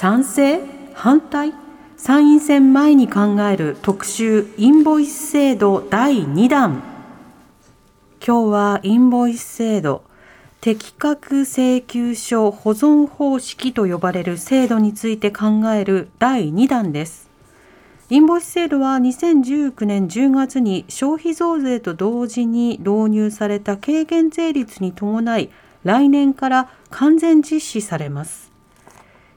[0.00, 0.60] 賛成？
[0.94, 1.52] 反対？
[1.96, 6.84] 参院選前に考える特集インボイス制度第2弾。
[8.24, 10.04] 今日はインボイス制度
[10.60, 17.28] 適格請求書保存方式と呼ばれる制度について考える第2弾です。
[18.08, 25.50] インボイス制度は2019年10月に消費増税と同時に導入された軽減税率に伴い
[25.82, 28.47] 来年から完全実施されます。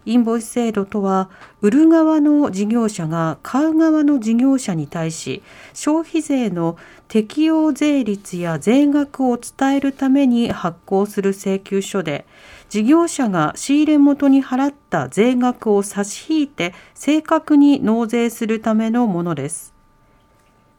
[0.06, 1.30] インボイス制度とは
[1.62, 5.44] 売る側の事業者が買う側の事業者に対し
[5.74, 6.78] 消費税の
[7.08, 12.26] 適用税率や税額を伝えるために発行する請求書で
[12.70, 19.74] 事業者が仕入れ元に払った税額を差し引いて正確に納税するためのものです。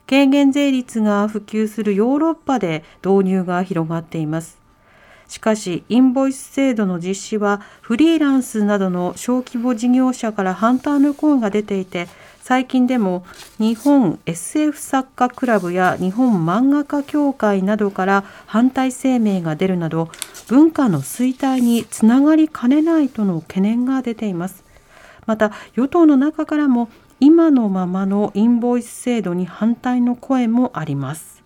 [0.09, 4.62] 軽減税率が普及するヨーロッパで導入が広がっています。
[5.29, 12.09] しかし、インボイス制度の実施は、フリーランスなどの小規模事業者から反対の声が出ていて、
[12.43, 13.25] 最近でも
[13.59, 20.11] 日本 SF 作家クラブや日本漫画家協会などから反対声明が出るなど、
[20.49, 24.65] 文化の衰退につながりかねないとの懸念が出ています。
[25.25, 26.89] また、与党の中からも、
[27.21, 31.42] 今のままのインボイス制度に反対の声もあります。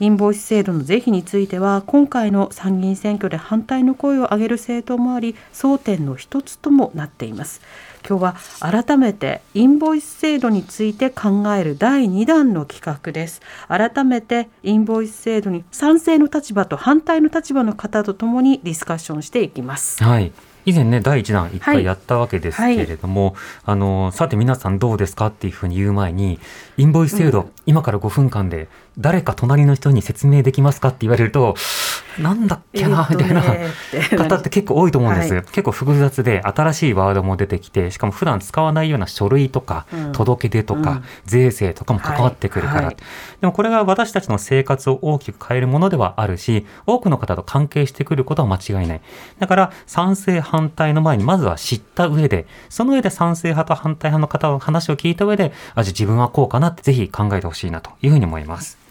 [0.00, 7.60] インボイス制度の是非については今回の参議院選挙で反対の声を上げる政党もあり争点の一つともなっています。
[8.06, 13.40] 今日は改めてインボイス制度について考える第2弾の企画です。
[13.68, 20.02] 改めてインボイス制度に賛成の立場と反対の立場の方とともにディスカッションしていきます。
[20.02, 20.32] はい。
[20.66, 26.38] 以前ね第1弾一回やったわけですけれども、はいはい、あのさて皆さんどうですかっていうふうに言う前に
[26.76, 28.68] インボイス制度、うん、今から5分間で
[28.98, 31.54] 誰か隣の人に説明できますかって言われると
[32.18, 33.42] なんだっけなみたいな。
[34.16, 42.96] 方って結構多いと思うんです、はい、結構複雑で新しいワードも出てきてしかも普段使わないような書類とか、うん、届け出とか、うん、税制とかも関わってくるから、はい、
[43.40, 49.00] でもこれが私たちの生活を大きく変えるものではあるし多くの方と関係してくることは間違いない。
[49.38, 58.83] だから賛成反対の前にまずは知った上でその上で賛成派と反対派の方の話を聞いた上であじゃ自分はこうかなってぜひ考えてほしいなというふうに思います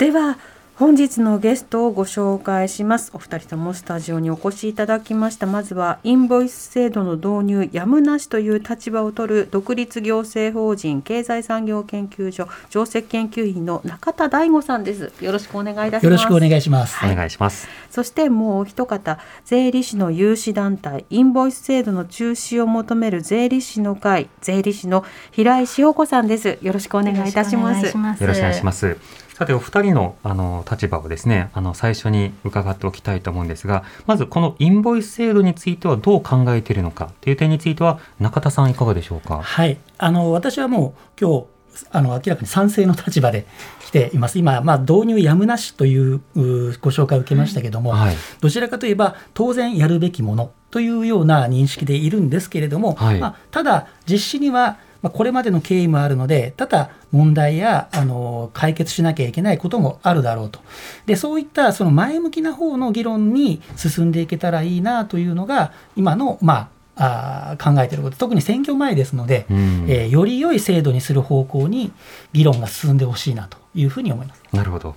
[0.00, 0.38] では
[0.76, 3.10] 本日のゲストをご紹介します。
[3.12, 5.46] お二人ともスタジオにお越しいただきました。
[5.46, 15.12] まずはインボイス制度の導入やむなしという立場を取る独立行政法人経済産業研究所上席研究員の中田大吾さんです。
[15.22, 16.04] よろしくお願いいたします。
[16.04, 17.68] よろしくお願いします、はい、お願いします。
[17.90, 26.56] そしてもう一方税理士の有志団体インボイス制度の中止を求める税理士の会税理士の平井志保子さんです。
[26.62, 27.84] よろしくお願いいたします。
[27.84, 28.96] よろしくお願いします
[29.40, 39.40] さてお二人のあの立場をですねあの最初に伺っておきたいと思うんですがまずこのインボイス制度についてはどう考えているのかという点については中田さんいかがでしょうか？
[39.40, 41.46] はいあの私はもう今日
[41.90, 43.46] あの明らかに賛成の立場で
[43.86, 44.38] 来ています。
[44.38, 60.60] 今、まあ、導入やむなしというご紹介を受けましたけども、はい、どちらかといえば当然やるべきものというような認識でいるんですけれども、はい、まあ、ただ実施にはまあ、これまでの経緯もあるので、ただ問題やあの解決しなきゃいけないこともあるだろうと。
[61.06, 71.92] で、そういったその前向きな方の議論に進んでいけたらいいなというのが、今の、まあ、あ考えていること、特に選挙前ですので、うん、えー、より良い制度にする方向に
[72.32, 74.42] 議論が進んでほしいなというふうに思います。
[74.52, 74.94] なるほど。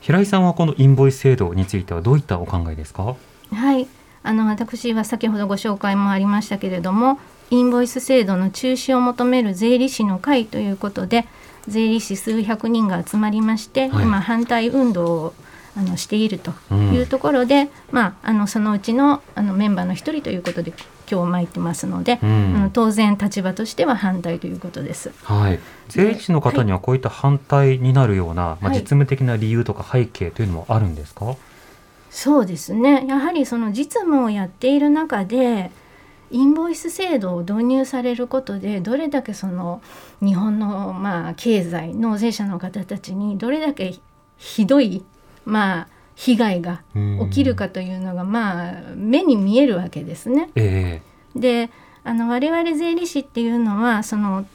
[0.00, 3.14] 平井さんはこのインボイス制度についてはどういったお考えですか？
[3.52, 3.86] はい。
[4.24, 7.18] あの私は先ほどご紹介もありましたけれども
[7.50, 11.26] インボイス制度の中止を求める税理士の会ということで
[11.66, 15.34] 税理士数百人が集まりまして、はい、今反対運動を
[15.76, 20.72] あのしているというところで、うん、まあ、あのそのうちのあのメンバーの一人ということで
[21.10, 25.12] 今日参ってますので、うん、あの当然立場としては反対ということです。
[25.22, 31.36] はい、税理士の方にはこういった反対になるような、はい、まあ、実務的な理由とか背景というのもあるんですか、
[32.10, 35.70] そうですねやはりその実務をやっている中で
[36.30, 39.80] インボイス制度を導入されることでどれだけその
[40.20, 43.94] 日本のまあ経済納税者の方たちにどれだけ
[44.36, 45.04] ひどい
[45.44, 50.50] まあ被害が起きるかというのがまあ目に見えるわけですね。
[50.54, 51.70] えーで
[52.04, 54.46] あの我々税理士っていうのはその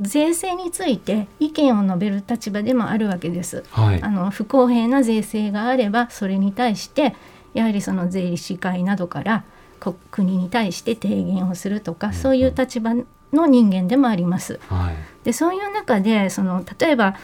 [0.00, 3.64] 税制について意見を述べる立場でもあるわけです。
[3.70, 7.14] はい、あの不公平な税制があればそれに対して
[7.52, 9.44] やはりその税理士会などから
[9.80, 12.94] 国に対して提言をするとか、うん、そういう立場
[13.32, 14.60] の人間でもあります。
[14.68, 17.16] はい、でそういう中でその例えば、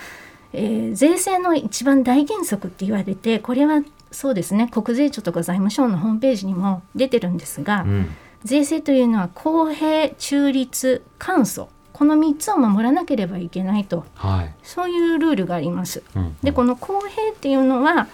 [0.53, 8.08] えー、税制の一番大原則って言われてこれはそうですね国税庁とか財務省のホームページにも出てるんですが、うん、
[8.44, 11.69] 税制というのは公平中立簡素。
[11.93, 16.02] この3つを守らなければいけないと、はい、そういうルールがあります。
[16.14, 18.06] うんうん、でこの公平っていうのは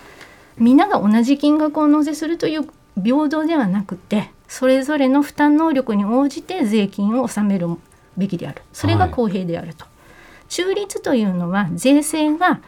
[0.56, 2.68] 皆が同じ金額を納税するという
[3.00, 7.68] 平等ではなくてそれぞれの負担能力に応じて税金を納める
[8.16, 8.62] べきである。
[8.72, 9.84] それが公平であると。
[9.84, 12.60] はい、中立というのは税制が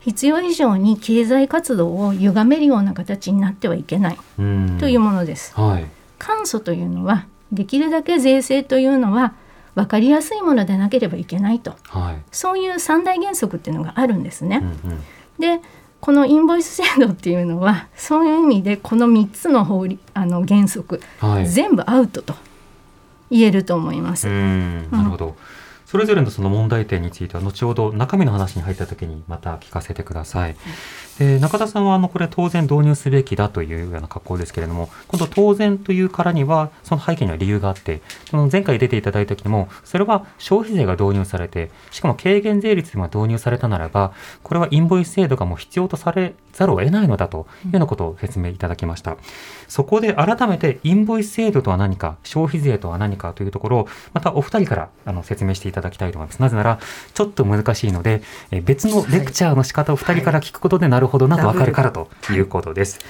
[0.00, 4.18] 必要以上に経済活動を歪めるような形になってはいけない
[4.78, 5.54] というものです。
[5.58, 5.86] はい、
[6.18, 9.34] 簡素というのはできるだけ税制というのは
[9.74, 14.60] 分かりやすいものでなければいけないと、はい、そういう三大原則っていうのがあるんですね。
[14.84, 15.00] うんうん、
[15.38, 15.60] で
[16.00, 22.34] このインボイス制度っていうのは そういう意味でこの3つの法あの原則、はい、全部アウトと
[23.30, 24.26] 言えると思います。
[24.26, 25.34] なるほど、うん
[25.90, 30.54] それぞれのその問題点については後ほど中身の話に入った時にまた聞かせてください。
[31.18, 44.12] で中田さんはあのこれ当然導入すべきだというような格好ですけれども今度当然というからにはその背景には理由があってその前回出ていただいた時もそれは消費税が導入されてしかも軽減税率が導入されたならば
[44.42, 49.16] これはインボイス制度がもう必要とされざるを得ないのだというようなことを説明いただきました。
[49.68, 56.40] そこで改めてインボイス制度とは何か消費税とは何かというところをまたお二人からあの説明していただきたいと思います。
[56.40, 56.80] なぜなら
[57.14, 58.22] ちょっと難しいので
[58.64, 63.00] 別のレクチャーの仕方を二人から聞くことでなるほどなと分かるからということです。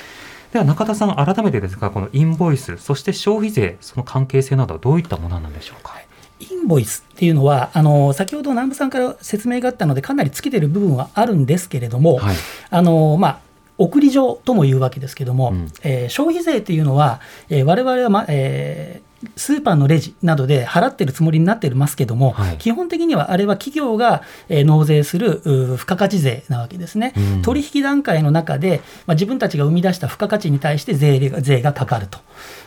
[0.52, 5.94] では中田さん、改めてですが、このインボイス、そして消費税、その関係性などはどういったものなんでしょうか？
[6.40, 12.36] インボイスっていうのは、あの先ほど南部さんから説明があったので、かなり尽きてる部分はあるんですけれども、はい、
[12.70, 13.40] あのまあ、
[13.78, 25.40] 送り状とも言うわけですけども、うん、えー、消費税っていうのは、えー、我々は、まえー、スーパーのレジなどで払ってるつもりになってますけども、はい、基本的にはあれは企業が納税する
[25.76, 32.18] 付加価値税なわけですね、うん、取引段階の中で、まあ、自分たちが生み出した付加価値に対して税税がかかると。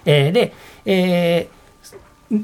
[0.06, 0.54] えー、で、
[0.86, 1.62] えー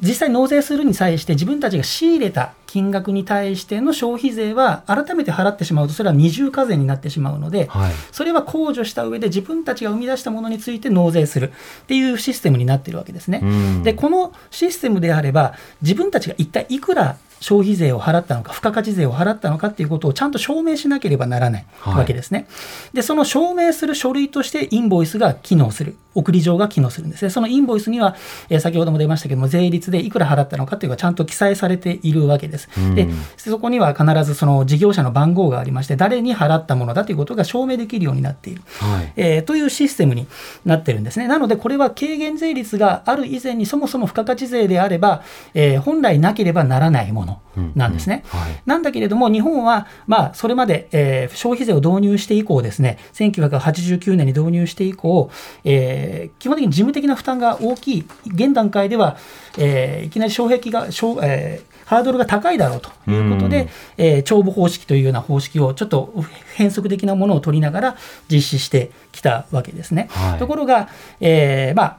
[0.01, 11.51] 実際納税するに際して自分たちが仕入れた金額に対しての消費税は改めて払ってしまうとそれは二重課税になってしまうので、はい、それは控除した上で自分たちが生み出したものについて納税する
[11.83, 13.41] っていうシステムになってるわけですね。
[13.83, 22.39] でこのシステムであれば自分たちが一体いくら消費税を払ったのか、付加価値税を払ったのかっていうことをちゃんと証明しなければならないわけですね。
[22.39, 27.29] はい、で、その証明する書類としてインボイスが機能する、送り状が機能するんですね。
[27.29, 28.15] そのインボイスには、
[28.49, 32.67] えー、先ほども出ましたけども、税率でいくら払ったのかっていうのがちゃんと記載されているわけです。
[32.95, 33.07] で、
[33.37, 40.27] そこには必ずその事業者の番号がありまして、誰に払ったものだということが証明できるようになっている、はい、えー、というシステムに
[40.65, 41.27] なってるんですね。
[41.27, 45.21] なので、これは軽減税率がある以前にそもそも付加価値税であれば、
[45.53, 47.28] えー、本来なければならないもの
[47.75, 48.23] なんですね。
[48.31, 55.29] うんうんはい、なんだけれども、日本は、まあ、それまで、えー、消費税を導入して以降ですね、1989年に導入して以降、
[55.63, 59.17] えー、基本的に事務的な負担が大きい、現段階では、
[59.57, 63.67] えー、いきなり障壁が、えー、ハードルが高いだろうということで、
[63.97, 66.13] えー、帳簿方式というような方式をちょっと
[66.55, 67.97] 変則的なものを取りながら
[68.31, 70.07] 実施してきたわけですね。
[70.11, 71.97] はい、ところが、えー、まあ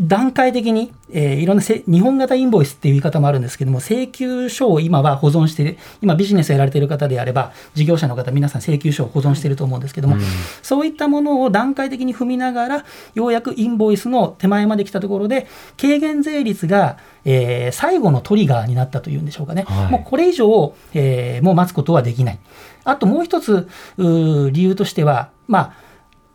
[0.00, 10.22] 段階的に、えー、いろんな日本型インボイスっていう言い方もあるんですけども、請求書を今は保存している、今ビジネスやられている方であれば、事業者の方、皆さん請求書を保存していると思うんですけども、うん、
[10.62, 12.84] そういったものを段階的に踏みながら、
[13.14, 15.46] ようやくインボイスの手前まで来たところで、
[15.78, 16.96] 軽減税率が、
[17.26, 22.38] えー、最後のトリガーになったというんでしょうかね、はい、もうこれ以上、えー、もう待つことはできない。
[22.84, 23.68] あともう一つ
[23.98, 25.91] 理由としては、まあ、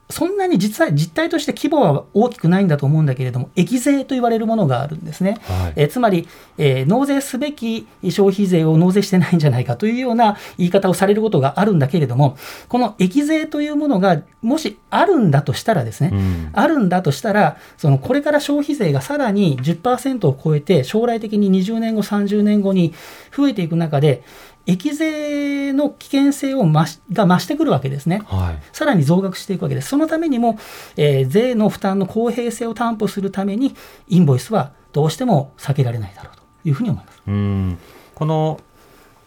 [0.10, 5.38] そんなに実際、実態として規模は大きくないんだと思うんだけれども、益税と言われるものがあるんですね。
[5.44, 12.38] はい、えつまり、えー、納税すべき消費税を納税してないんじゃないかというような言い方をされることがあるんだけれども、
[12.70, 22.94] この益税というものがもしあるんだとしたらですね、うん、あるんだとしたら、そのこれから消費税がさらに10%を超えて、将来的に20年後、30年後に
[23.36, 24.24] 増えていく中で、
[24.68, 29.88] 益税の危険性を増しが増してくるわけですね、はい、さらに増額していくわけです。
[29.88, 30.60] そのためにも、
[30.98, 33.76] えー、税の負担の公平性を担保するために、
[34.10, 37.22] インボイスはどうしても避けられないだろうというふうに思います。
[37.28, 37.80] うん
[38.14, 38.60] この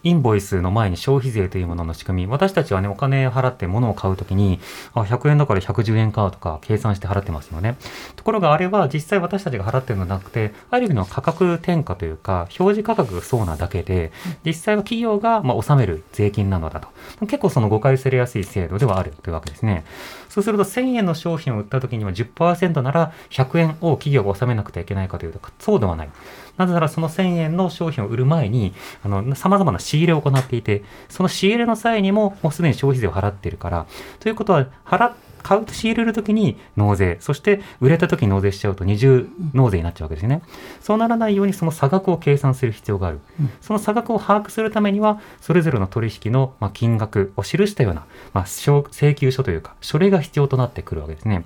[0.02, 4.61] インボイスの前に消費税というものの仕組み、私たちはね、お金を払って物を買うときに、
[4.95, 7.76] あ、100円だから110円かとか計算して払ってますよね。
[8.16, 14.12] ところがあれは実際私たちが払ってるのではなくて、ある意味の価格転嫁というか、表示価格がそうなだけで、
[14.45, 16.88] 実際は企業がまあ納める税金なのだと。
[17.26, 19.85] 結構その誤解されやすい制度ではあるというわけですね。
[20.28, 26.09] そうすると1000円の商品を売ったときには10%なら100円を企業が納めなくてはいけないかというと、そうではない。
[26.57, 33.87] なぜならその1000円の商品を売る前に、あの、様々な仕入れを行っていて、その仕入れの際にももうすでに消費税を払っているから、
[34.20, 40.42] ということは、払っ買うと仕入れるときに納税、そして売れたときに納税しちゃうと二重納税になっちゃうわけですね。
[40.80, 43.20] そうならないようにその差額を計算する必要がある。
[43.61, 51.44] その差額を把握するためには、それぞれの取引の金額を記したような、まあ、請求書というか、書類が必要となってくるわけですね。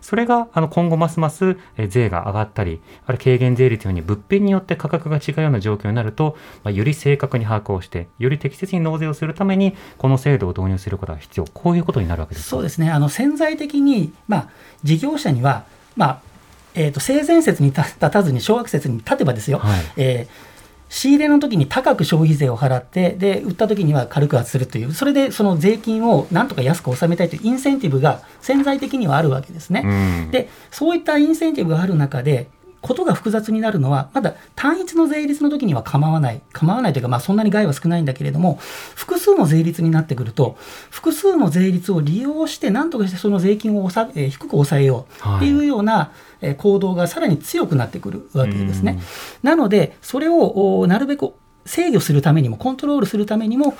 [0.00, 1.56] それがあの今後ますます
[1.88, 12.48] 税が上がったり、ある軽減税率のように物品によって価格が違うような状況になると、まあ、より正確に把握をして、より適切に納税をするために、この制度を導入することが必要、こういうことになるわけです。
[12.48, 14.48] そうですね、あの潜在的に、まあ、
[14.82, 15.64] 事業者には、
[15.96, 16.20] まあ
[16.74, 20.47] えーと、性善説に立たずに小学説に立てばですよ、はい、えー
[20.88, 29.82] 仕入れの時に高く消費税を払ってで売った時には軽くするというそれでその税金をなんとか安く納めたいというインセンティブが潜在的にはあるわけですね。
[29.84, 32.48] うん、でそういったインセンティブがある中で
[32.80, 36.40] ことが複雑になるのは、まだ単一の税率の時には構わない。
[36.52, 38.58] 構わないというか、まあそんなに害は少ないんだけれども、
[38.94, 40.56] 複数の税率になってくると、
[40.90, 49.00] 複数の税率を利用して、なんとかしてその税金をさ、えー、低く抑えようっていうような、はい、行動がさらに強くなってくるわけですね。
[49.42, 51.32] なので、それをなるべく
[51.66, 53.76] 制御するためにも、コントロールするためにも、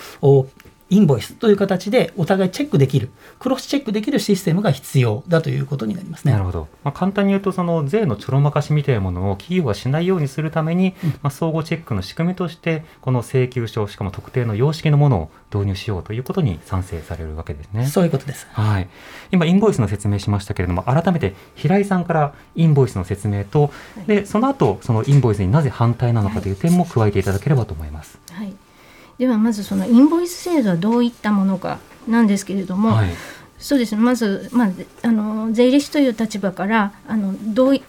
[0.90, 6.33] インボイスという形でお互いチェックできる、クロスチェックできるシステムが必要だということになりますね。
[6.33, 6.68] なるほど。
[6.83, 17.87] まあ、簡単に言うと、その税のちょろまかしみたいなものを企業がしないようにするために、うん、まあ、相互チェックの仕組みとして、この請求書、しかも特定の様式のものを導入しようということに賛成されるわけですね。
[17.87, 18.47] そういうことです。
[18.52, 18.88] はい。
[19.30, 23.71] 今、インボイスの説明しましたけれども、改めて平井さんからインボイスの説明と、
[24.07, 28.18] で、その後、そのインボイスになぜ反対なのかという点も加えていただければと思います。
[28.33, 28.54] はい
[29.18, 33.10] ではまずそのインボイス制度はどういったものかなんですけれども、はい、
[33.58, 34.00] そうですね。
[34.00, 34.70] まず、まあ、
[35.02, 37.80] あの税理士という立場からあのどう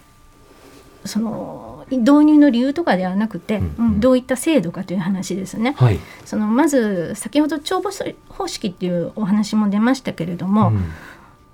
[1.06, 5.76] その導入の理由とかではなくて、うんうん、どういった制度かという話ですね。
[5.78, 7.90] はい、そのまず先ほど帳簿
[8.30, 10.92] 方式っていうお話も出ましたけれども、うん、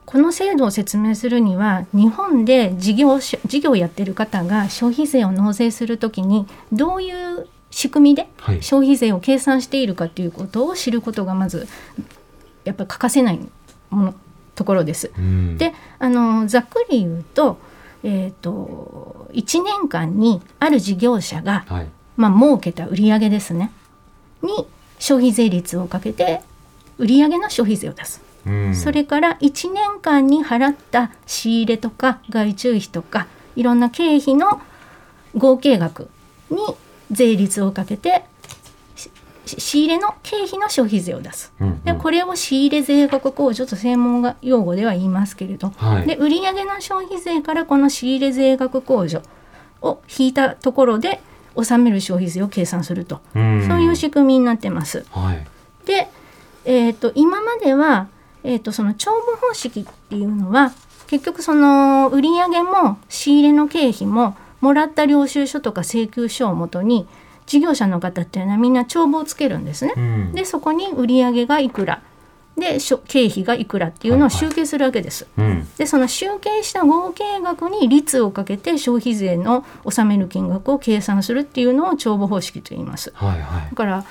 [0.05, 8.29] この制度を説明するには日本で事業事業をやってる方が消費税を納税するときにどういう仕組みで
[8.61, 11.67] 消費税を計算しているかということを知ることがまず
[12.63, 13.39] やっぱり欠かせない
[13.89, 14.15] もの
[14.55, 15.11] ところです。
[15.17, 17.57] うん、であのざっくり言うと,、
[18.01, 23.73] えーと、1年間にある事業者が、はい、まあ儲けた売上ですね。
[24.41, 24.65] に
[24.97, 26.43] 消費税率をかけて
[26.97, 28.21] 売上の消費税を出す。
[28.47, 33.27] うん、それから1年間に払った仕入れとか外注費とか
[33.57, 34.61] いろんな経費の
[35.35, 36.07] 合計額
[36.49, 36.59] に
[37.11, 38.23] 税率をかけて
[39.45, 49.21] 仕入れの経費の消費税を出す、うんうん、でこれを仕入れ税額控除と専門が用語では言いますけれど、はい、で売上の消費税からこの仕入れ税額控除
[49.81, 51.21] を引いたところで
[51.53, 55.05] 納める消費税を計算すると、うん、そういう仕組みになってます。
[55.11, 55.45] はい、
[55.85, 56.09] で、
[56.65, 58.07] えーと、今までは、
[58.43, 60.73] えーと、その帳簿方式っていうのは
[61.07, 67.07] 結局その売上も仕入れの経費ももらった領収書とか請求書をもとに
[67.45, 69.93] 事業者の方っていうのはみんな帳簿をつけるんですね。
[69.95, 72.01] うん、でそこに売上がいくら
[72.57, 75.27] で経費がいくらっていうのを集計するわけです。
[75.37, 83.13] はいはいうん、でその集計した合計額に率をかけて消費税の納める金額を計算するっていうのを帳簿方式と言います。
[83.13, 84.03] はいはい、だから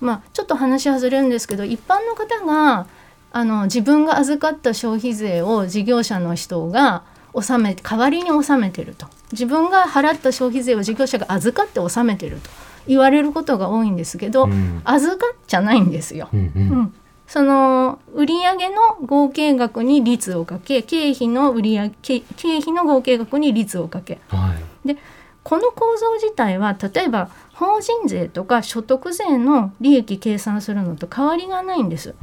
[0.00, 2.86] まあちょっと話外れるんですけど一般の方が
[3.32, 9.06] あの自分が預かった消費税を事業者の人が納め代わりに納めてると。
[9.32, 12.50] 自分が払った消費税を事業者が預かって納めてると
[12.86, 16.28] 言われることが多いんですけど、うん、預かっちゃないんですよ。
[16.32, 16.68] うん、うん。
[16.70, 16.94] うん。
[17.32, 22.22] その売上の合計額に率をかけ経費の売上経
[22.58, 25.00] 費の合計額に率をかけ、はい、で
[25.42, 32.14] この構造自体は例えば法人税とか所得税の利益計算するのと変わりがないんです。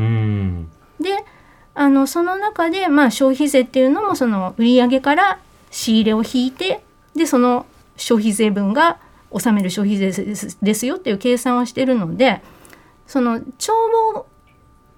[1.00, 1.25] で
[1.80, 5.40] あのその中で、まあ、消費税っていうのもその売上から
[5.72, 6.84] 仕入れを引いて
[7.16, 9.00] でその消費税分が
[9.32, 10.26] 納める消費税
[10.62, 12.42] ですよっていう計算をしてるので
[13.08, 13.72] その帳
[14.14, 14.26] 簿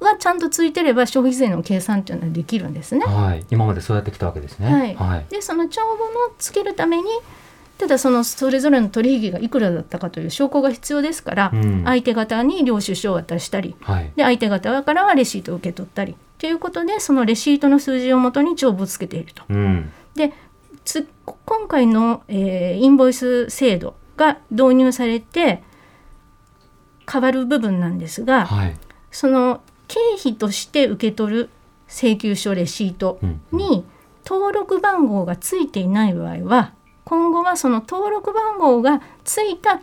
[0.04, 3.06] がちゃんとついてれば消費税の計算っていうのはできるんですね。
[3.06, 4.68] はい、今までそうやってきたわけですね。
[4.68, 4.96] はい。
[4.96, 7.04] はい、でその帳簿のつけるために
[7.78, 19.43] ただそのそれぞれの取引がいくらだったかという証拠が必要ですから、うん、相手方に領収書を渡したり、はい、で相手方からはレシートを受け取ったりということでそのレシートの数字をもとに帳簿をつけていると。
[19.48, 20.33] うん、で
[21.45, 25.62] 今回の、えー、インボイス制度が導入されて
[27.07, 28.75] 変わる部分なんですが、はい、
[29.12, 31.50] その経費として受け取る
[31.88, 33.19] 請求書レシート
[33.51, 33.86] に
[34.25, 39.79] 登録番号がついていない場合は今後はその登録番号がついた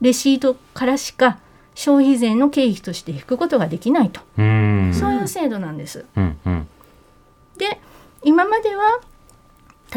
[0.00, 1.40] レシートからしか
[1.76, 4.20] 消費税の経費として引くことができないと。
[4.36, 6.06] そういう制度なんです。
[6.16, 6.68] うんうん、
[7.58, 7.78] で
[8.24, 9.00] 今までは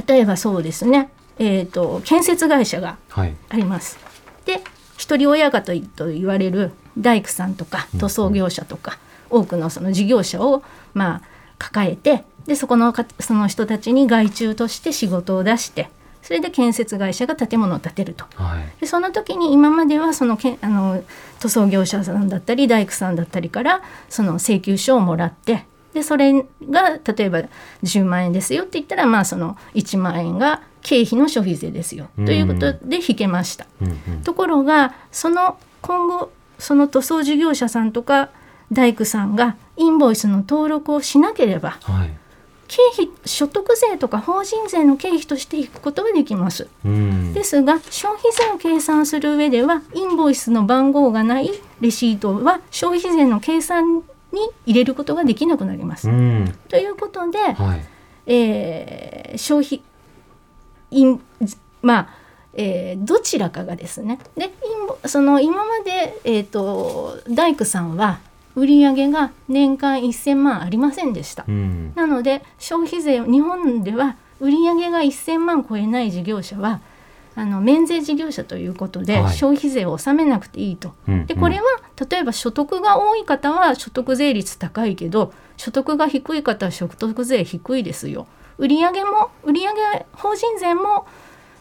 [0.06, 1.10] 例えばそうですね、
[1.40, 3.98] えーと、建設会社があります。
[4.46, 4.64] はい、で
[4.98, 11.22] 一人親方と言われる大工さんとか塗装業者とか、多くのその事業者をまあ
[11.58, 15.90] 抱えてでそこのその人たちに外注として仕事を出して
[16.22, 21.04] それで建設会社が建物を建てると、はい、でその時に今まではそのけあの
[21.40, 27.44] 塗装業者さんだったり大工さんだったりからその請求書をもらってでそれが例えば
[27.84, 32.10] 10万円ですよって言ったらまあその1万円が経費の消費税ですよ。
[32.16, 33.66] ということで引けました。
[33.82, 38.30] うんうん、ところがその今後その塗装事業者さんとか
[38.72, 42.12] 大工さんがインボイスの登録をしなければ、はい、
[42.70, 46.68] 経費所得税とか法人税の経費として引くことができます。
[47.34, 51.50] ですが消費税を計算する上ではインボイスの番号がない
[51.82, 54.04] レシートは消費税の計算に
[54.68, 56.08] 入れることができなくなります。
[56.68, 57.86] ということで、はい、
[58.28, 59.82] えー、消費
[60.92, 61.22] イン
[61.82, 62.10] まあ
[62.54, 64.52] えー、どちらかがですねで
[65.06, 68.20] その今まで、えーと大工さんは
[68.60, 76.82] 売上が年間1000万ありませんでした、うん、なので消費税日本では売上が1000万超えない事業者は
[77.36, 80.94] あの免税事業者ということで、消費税を納めなくていいと、
[81.26, 81.64] でこれは
[82.10, 88.28] 例えば所得が多い方は所得税率高いけど所得が低い方は所得税低いですよ。
[88.58, 89.70] 売上も売上
[90.12, 91.08] 法人税も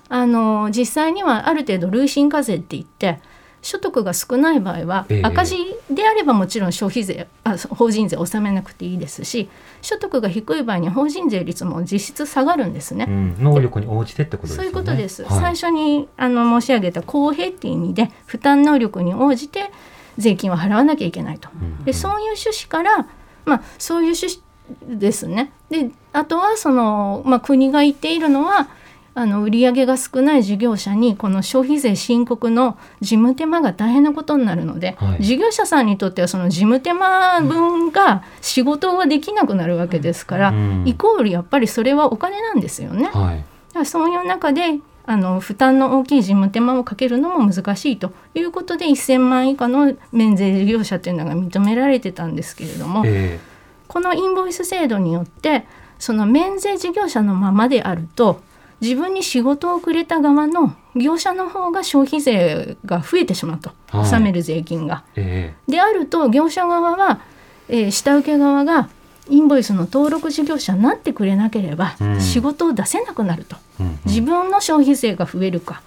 [0.09, 3.21] あの実際にはある程度累進課税って言って
[3.61, 5.57] 所得が少ない場合は、赤字
[5.91, 9.49] であればもちろん消費税あ法人税納めなくていいですし
[9.83, 14.57] 所得が低い場合に法人税率も実質下がるんですね、うん、能力に応じてってことですね。
[14.57, 19.71] そういうことです、はい、最初にあの申し上げた公平っていう意味で負担能力に応じて
[20.17, 23.09] 税金は払わなきゃいけないと、うんうん、でそういう趣旨から
[23.45, 25.53] まあそういう趣旨ですね。
[25.71, 28.69] であとはその、まあ、国が言っているのは
[29.15, 43.07] あの売上が少ない事業者にこの消費税申告の事務手間が大変なことになるので、はい、事業者さんにとってはその事務手間分が仕事はできなくなるわけですから、うん、イコールやっぱりそれはお金なんですよね。
[43.07, 43.45] はい、だか
[43.81, 55.67] らそういう中であの負担の大きい事務手間をかけるのも難しいということで1000万以下の免税事業者というのが認められてたんですけれども、えー、このインボイス制度によって
[55.99, 58.43] その免税事業者のままであると
[58.81, 65.05] 自分に仕事をくれた側の業者の方が消費税が増えてしまうと、はい、納める税金が。
[65.17, 67.21] えー、であると業者側は、
[67.69, 68.89] えー、下請け側が
[69.29, 75.83] インボイスの登録事業者になってくれなければ、仕事を出せなくなると、うん、自分の消費税が増えるか。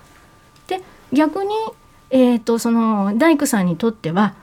[0.68, 1.56] で逆に、
[2.12, 4.36] えーとその大工さんにとっては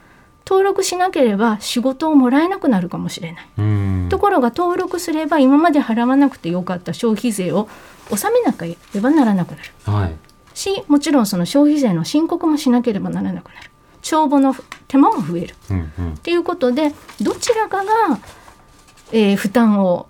[0.48, 4.08] 登録しなければ仕事をもらえなくなるかもしれない。
[4.08, 7.68] ところが登録すれば今まで払わなくてよかった消費税を
[8.10, 10.16] 納めなければならなくなる、はい、
[10.54, 13.70] しもちろんその消費税の申告もしなければならなくなる。
[14.00, 14.54] 帳簿の
[14.86, 15.54] 手間も増える。
[15.68, 18.18] と、うんうん、いうことでどちらかが、
[19.12, 20.08] えー、負担を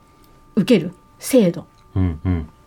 [0.55, 1.67] 受ける制度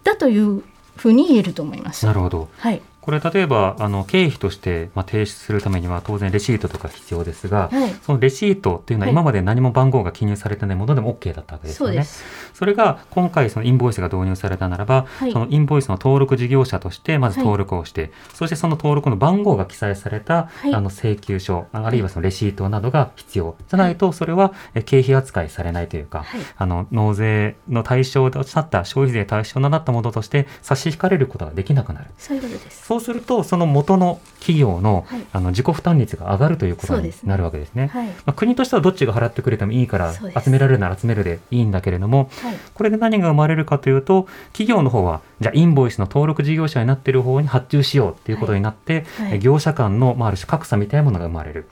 [0.04, 0.62] だという
[0.98, 2.06] ふうに言えると思います。
[2.06, 12.06] なるほど、はい、これ例えばあの経費としてまあ提出するためには当然レシートとか必要ですが、はい、そのレシートっていうのは今まで何も番号が記入されてないものでも OK だったわけですよね。
[12.54, 24.54] それが今回そのインボイスが導入されたならば、はい、そのインボイスの登録事業者としてまず登録をして、はい、そしてその登録の番号が記載された、あの請求書あるいはそのレシートなどが必要じゃないとそれは
[24.86, 32.12] 経費扱いされないというか、あの納税の対象となった消費税対象となったものとして差し引かれることができなくなる。
[32.18, 37.88] そういうことですそうするとその元の企業のはい、あの自己負担率が上がるということになるわけですね。
[37.90, 49.06] すねはい、まあ、国としてはどっちが払ってくれてもいいから集められるなら集めるでいいんだけれども、はい、これで何が生まれるかというと企業の方はじゃあインボイスの登録事業者になっている方に発注しようっていうことになって、
[49.40, 51.68] 業者間の、まあ、ある種格差みたいなものが生まれる。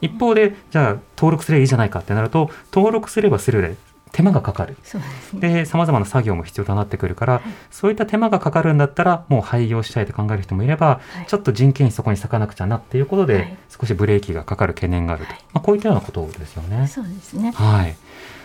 [0.00, 3.76] 一方でじゃあ登録すればいいじゃないかってなると登録すればするで
[4.12, 4.76] 手間がかかる。
[5.34, 16.86] でさまざまな作業も必要となってくるから、はい、そういった手間がかかるんだったらもう廃業したいと考える人もいれば、はい、ちょっと人件費そこに割かなくちゃなっていうことで、はい、少しブレーキがかかる懸念があると、まあ、こういったようなことですよね。
[16.86, 17.50] そうですね。
[17.52, 17.96] はい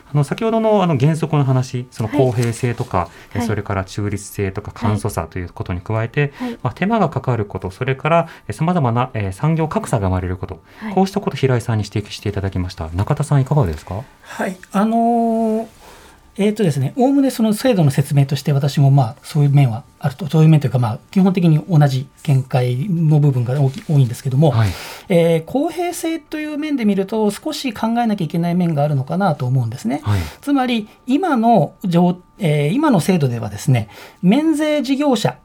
[0.09, 12.89] あの先ほどのあの原則の話、その公平性とか、はい、それから中立性とか簡素さということに加えて、はい、まあ、手間がかかること、それからさまざまな、えー、産業格差が生まれること、はい、こうしたこと平井さんに指摘していただきました。
[12.89, 14.03] 中田さんいかがですか？
[14.23, 15.76] はい、あのー
[16.39, 24.69] えーとですね、おおむねその制度の説明として私もまあそういう面はあるとそういう面というかまあ基本的に同じ見解の部分が多いんですけども、はい、
[25.09, 30.01] えー、公平性という面で見ると少し考えなきゃいけない面があるのかなと思うんですね。
[30.03, 33.89] はい、つまり今の状、えー、今の制度ではですね
[34.21, 35.37] 免税事業者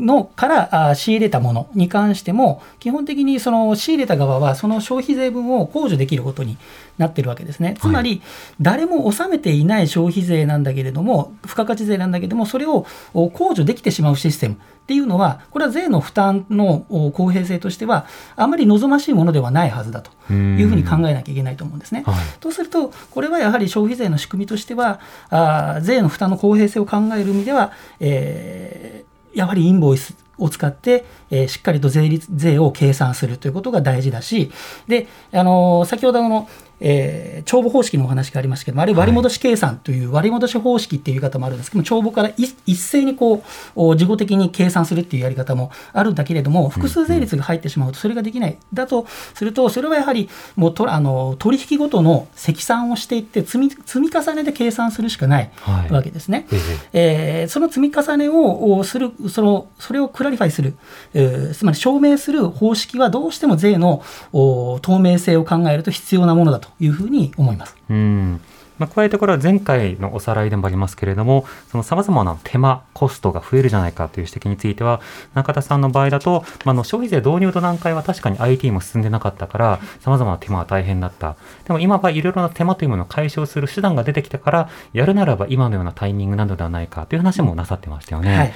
[0.00, 6.56] のから仕入れたものに関しても、基本的にその仕入れた側は、その消費税分を控除できることに
[6.98, 7.76] なってるわけですね。
[7.80, 8.22] つまり、
[8.60, 14.56] 誰も納めていない消費税なんだけれども、付加価値税なんだけれども、それを控除できてしまうシステムっ
[14.90, 16.84] ていうのは、これは税の負担の
[17.14, 22.02] 公平性としては、あまり望ましいものではないはずだというふうに考えなきゃいけないと思うんですね。
[22.04, 34.50] はい、とすると、これはやはり消費税の仕組みとしては、あ税の負担の公平性を考える意味では、えーやはりインボイスを使って、えー、しっかりと税率税を計算するということが大事だし、
[34.88, 36.48] で、あのー、先ほどの
[36.80, 43.42] えー、帳簿方式のお話がありましたけども、あれ割戻し計算という割戻し方式っていう言い方もあるんですけども、帳簿から一斉にこ
[43.76, 48.56] う、事後的に計算するっていうやり方もあるんだけれども、複数税率が入ってしまうとそれができない。
[48.72, 55.50] だとすると、それはやはりもうとあの取引ごとの積算をしていって積み、積み重ねで計算するしかない
[55.90, 56.46] わけですね。
[56.50, 56.60] はい、
[56.92, 60.74] えー、その積み重ねをする、そのそれを clarify する、
[61.14, 67.76] えー、つまり証明する方式はどうしても税の透明性を考えると必要なものだというふうに思います。
[67.88, 68.40] うん
[68.80, 75.02] まあ、加えてこれは前回のおさらいでもありますけれども、その様々な手間、コストが増えるじゃないかという指摘については、
[75.34, 81.36] 中田さんの場合だと、まあ、の消費税導入の段階は確かに IT も進んでなかったから、様々な手間は大変だった。
[81.66, 88.34] でも今はいろいろな手間というものを解消する手段が出てきたから、やるならば今のようなタイミングなのではないかという話もなさってましたよね。
[88.34, 88.54] はい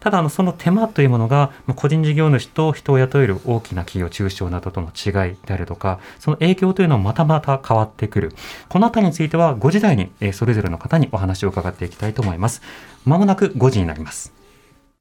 [0.00, 8.32] ただあのその手間というものが個人事業主と人を雇える大きな企業中小などとの違いであるとかその影響というのもまたまた変わってくる。
[8.68, 12.62] このあたりについては5時台にそれぞれの方にお話を伺っていきたいと思います。
[13.04, 14.32] まもなく5時になります。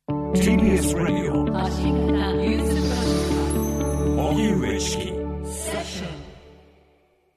[0.09, 1.39] TBS ラディオ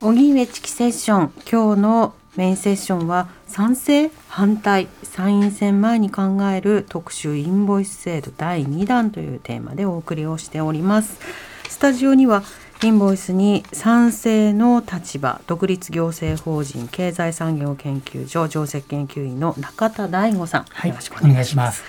[0.05, 1.33] 荻上チキセッション。
[1.49, 11.21] 今日のメインセッションは賛成反対参院選前に考える特殊インボイス制度第2弾というテーマでお送りをしております。
[11.69, 12.43] スタジオには
[12.83, 21.85] インボイスに賛成の立場独立行政法人経済産業研究所上席研究員の中田大吾さん、はい、よろしくお願いします。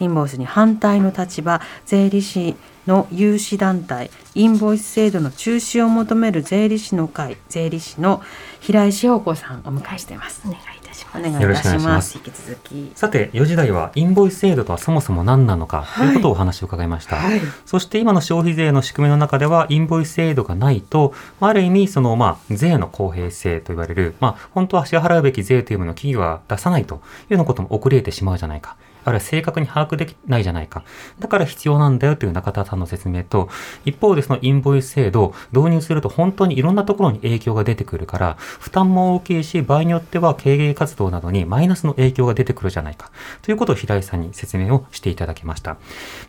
[0.00, 2.54] インボイスに反対の立場税理士
[2.88, 8.22] の有志団体インボイス制度の中止を求める税理士の会税理士の
[8.60, 10.42] 平井志保子さんお迎えしています。
[10.44, 11.18] お願いいたします。
[11.18, 12.16] お願いいたします。
[12.16, 12.92] 引き続き。
[12.94, 17.16] さて、4時台はインボイス制度とはそもそも何なのかということをお話を伺いました。
[17.16, 28.76] はい、そして今の消費税の仕組みの中ではインボイス制度がないと、ある意味そのまあ税の公平性と言われる、まあ本当は支払うべき税というものを企業は出さないというようなことも遅れてしまうじゃないか。
[29.04, 30.82] あるいは正確に把握できないじゃないか。
[31.18, 33.48] だから必要なんだよという中田さんの説明と、
[33.84, 43.10] 一方でそのインボイス制度を導入すると本当にいろんなところに影響が出てくるから、負担も大きいし、場合によっては経営活動などにマイナスの影響が出てくるじゃないか。
[43.42, 45.76] ということを平井さんに説明をしていただきました。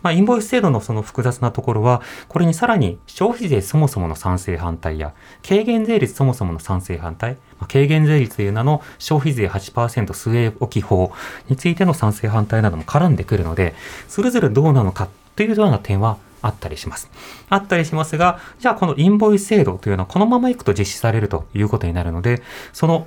[0.02, 5.12] まあ、インボイス制度のその複雑なところは、これにさらに消費税そもそもの賛成反対や、
[5.46, 11.12] 軽減税率そもそもの賛成反対、軽減税率という名の消費税8%据え置き法
[11.48, 13.74] についての賛成反対なども絡んでくるので、
[14.08, 17.10] それぞれどうなのかというような点はあったりします。
[17.48, 22.42] あったりしますが、じゃあこのインボイス制度というのはこのままいくと実施されるということになるので、
[22.72, 23.06] その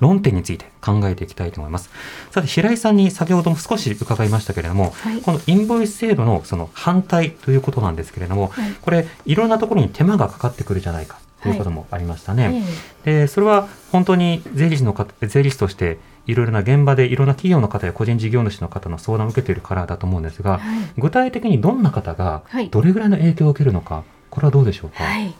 [0.00, 1.90] 論点について考えていきたいと思います。
[2.30, 12.46] さて、平井さんに先ほども少し伺いましたけれども、はい、このインボイス制度のその反対ということなんですけれども、はい、これ、いろんなところに手間がかかってくるじゃないかということもありましたね。
[12.46, 12.62] はい、
[13.04, 25.04] でそれは本当に税理士の方税理士としていろいろな現場でいろんな企業の方や個人事業主の方の相談を受けているからだと思うんですが、はい、具体的にどんな方がどれぐらいの影響を受けるのか、これはどうでしょうか？
[25.04, 25.34] はい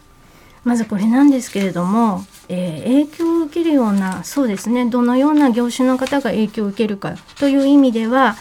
[0.64, 8.34] まずこれなんですけれども、えー、影響を受けるようなそうですねどのような業種の方が影響を受けるかという意味では、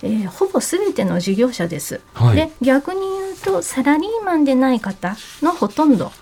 [0.00, 2.00] えー、ほぼ全ての事業者です。
[2.12, 6.12] はい、で逆に言うとサラリーマンでない方のほとんど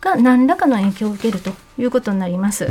[0.00, 2.68] が何らかの影響を受けるということになります。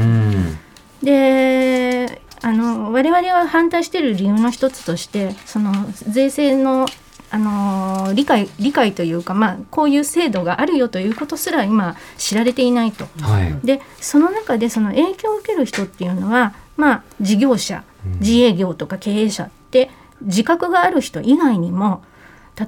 [1.04, 6.88] であの我々は反対している理由の一つとしてその税制の
[7.30, 13.06] あの理解理解というか、まあ、こういう制度があるよということすら今知られていないと。
[13.20, 17.84] はい、でその中でその影響を受ける人っていうのは、まあ、事業者
[18.22, 19.90] 自営業とか経営者って
[20.22, 22.02] 自覚がある人以外にも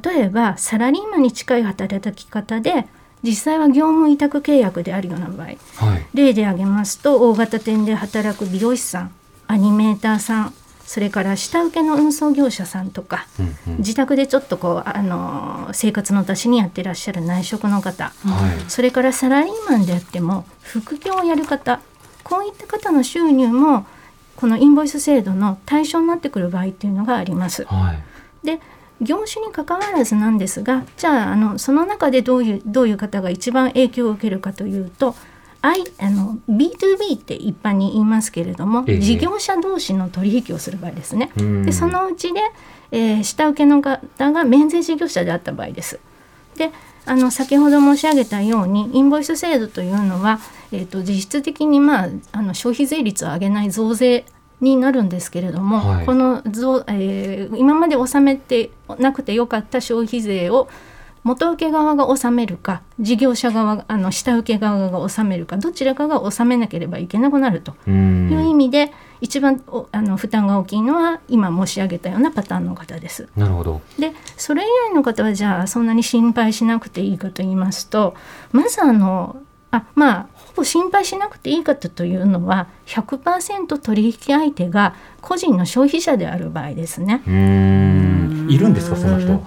[0.03, 2.85] 例えばサラリーマンに近い働き方で
[3.23, 5.57] 実際は業務委託契約であるような場合、はい、
[6.13, 9.11] 例で挙げますと大型店で働く美容師さん
[9.47, 10.53] アニメーターさん
[10.85, 21.79] それから下請けの運送業者さんとか、うんうん、自宅でちょっとこうあの生活の足しにやってらっしゃる内職の方、はい、それからサラリーマンであっても副業をやる方
[22.23, 23.85] こういった方の収入も
[24.35, 27.65] このインボイス制度の対象になってくる場合っていうのがあります。
[27.65, 28.59] はい、で
[29.01, 35.15] 業種にかかわらずなんですがじゃああのその中でどういうどういう方が一番影響を受けるかというと
[35.61, 41.31] I あの B2B って一般に言いますけれども、えー、事業者同士の取引をする場合ですね。
[41.65, 42.39] でそのうちで、
[42.91, 43.99] えー、下請けの方
[44.31, 45.99] が免税事業者であった場合です。
[46.55, 46.71] で
[47.05, 50.39] あの先ほど申し上げたようにインボイス制度というのは、
[50.71, 54.25] えーと、実質的に、まあ、あの消費税率を上げない増税
[54.61, 60.69] になるんですけれども、はい、この増、えー、今まで納めてなくてよかった消費税を
[61.23, 68.91] 元請け側が納めるか事業者側あの下請け側が納めるかどちらかが納めなければいけなくなるという意味で
[69.21, 73.27] 一番あの負担が大きいのは今申し上げたようなパターンの方です。
[73.35, 73.81] なるほど。
[73.97, 78.15] でそれ以外の方はじゃあそんなに心配しなくていいかと言いますと
[78.53, 79.35] まずあの
[79.71, 87.21] あまあほぼ心配しなくていいかというのは100%取引相手が個人の消費者である場合ですね。
[87.25, 89.45] いるんですかその人？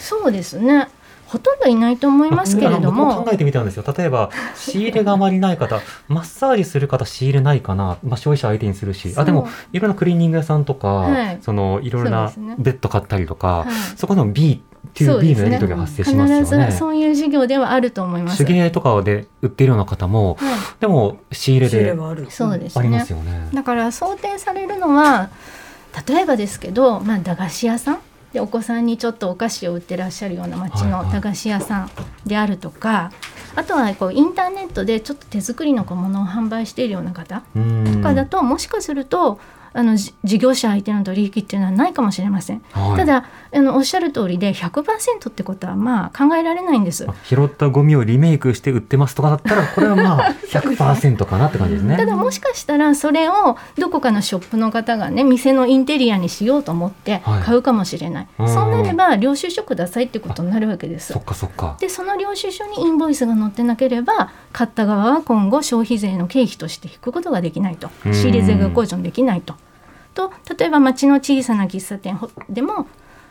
[0.00, 0.88] そうですね。
[1.26, 3.24] ほとんどいないと思いますけれども。
[3.24, 3.84] 考えてみたんですよ。
[3.96, 9.14] 例えば仕入れがあまりない方マッサージする方仕入れないかな、まあ、消費者相手にするし。
[9.16, 14.62] あでもいろんなクリーニング屋さんとか、はい、そのいろいろなベッド買ったりとかそ、ねはい、そこの B
[14.94, 16.44] っていう B のやり取りが発生しますよね。
[16.44, 18.44] 必ずそういう事業ではあると思います。
[18.44, 21.96] 手芸とかで売っているような方も、はい、でも仕入れで
[22.30, 23.48] そうです、ね、ありますよね。
[23.52, 25.30] だから想定されるのは
[26.08, 27.98] 例えばですけど、まあ、駄菓子屋さん。
[28.32, 31.90] でお子さんにちょっとお菓子を売ってらっしゃるような町の駄菓子屋さん
[32.26, 33.10] であるとか、はいはい、
[33.54, 37.44] あとはこうインターネットでちょっと手作りの小物を販売しているような方
[37.94, 39.38] とかだともしかすると
[39.76, 47.06] あの事業者相手の取引っていうのはないかもしれません、はい、ただあのおっしゃる通りで100%ってことはまあ考えられないんです。
[47.24, 51.96] 拾ったゴミをリメイクして売ってますとかだったらこれはまあ 100%かなって感じですね。
[51.96, 61.12] ただもしかしたらそれをどこかのショップの方がね店のインテリアにしようと思って買うかもしれない、はい、そうなれば領収書くださいってことになるわけです。
[61.12, 61.76] そっかそっか。
[61.80, 67.90] でその領収書にインボイスが載ってなければ買った側は今後消費税の経費として引くことができないと。
[68.12, 69.54] 仕入れ税が控除できないと。
[70.14, 72.86] と例えば町の小さな喫茶店でも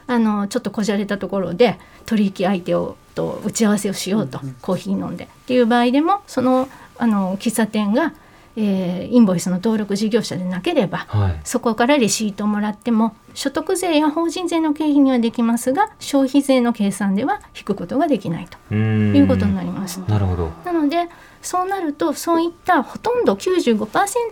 [0.08, 5.26] あのちょっとこじゃれたところで取引相手をと打ち合わせをしようと、コーヒー飲んで。
[5.26, 6.68] っていう場合でもその
[6.98, 8.14] あの喫茶店が、
[8.56, 20.00] えー、インボイスの登録事業者でなければ、はい、そこからレシートをもらっても所得税や法人税の経費にはできますが消費税の計算では引くことができないということになります。
[20.08, 20.52] なるほど。
[20.66, 21.10] なので
[21.44, 23.86] そうなるとそういったほとんど95%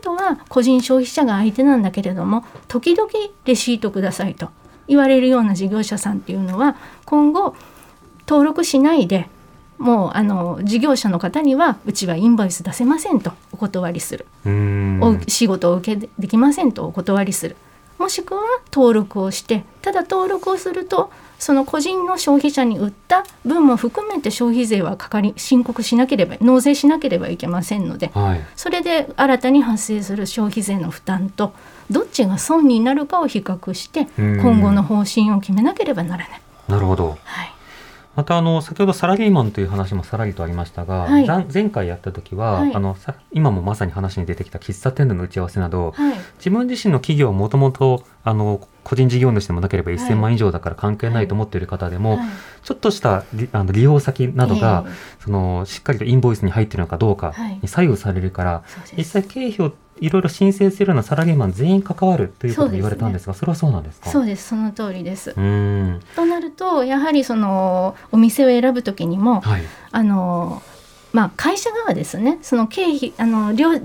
[0.10, 3.10] は個人消費者が相手なんだけれども時々
[3.46, 4.50] レシートくださいと
[4.88, 7.56] 言われるような事業者さんっていうのは今後
[8.28, 9.30] 登録しないで
[9.78, 14.28] もうあの事業者の方にはうちはインボイス出せませんとお断りする。
[15.02, 17.56] お仕事を受けできませんとお断りする。
[17.98, 31.56] もしくは登録をしてただ登録をするとその個人の消費者に売った分も含めて消費税はかかり申告しなければ納税しなければいけませんので、はい、それで新たに発生する消費税の負担と
[31.90, 36.42] どっちが損になるかを比較して今後の方針を決めなければならない。
[36.68, 37.51] なるほど、はい
[38.22, 42.96] またあの先ほどサラリーマンという話もさらりとありましたが、はい、前回やった時は、はい、あの
[43.32, 52.20] 今もまさに話に出てきた喫茶店での打ち合わせなど、はい、自分自身の企業をもともとあの個人事業主でもなければ1000万以上だから関係ないと思っている方でも、
[52.64, 54.86] ちょっとしたあの利用先などが、
[55.20, 58.64] そのしっかりとインボイスに入っているのかどうかに左右されるから、
[58.96, 64.10] 実際経費をいろいろ申請するようなサラリーマン全員関わるということを言われたんですが、そ、ね,、れはそうなんですか？
[64.10, 64.50] そうです。
[64.50, 65.34] その通りです。
[65.38, 66.02] うん。
[66.16, 69.62] となるとやはりそのお店を選ぶときにも、はい、
[69.92, 70.62] あの
[71.14, 72.40] まあ、会社側ですね。
[72.42, 73.76] その経費あの領あ